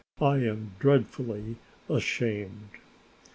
I 0.19 0.37
am 0.37 0.71
dreadfully 0.79 1.57
ashamed." 1.87 2.69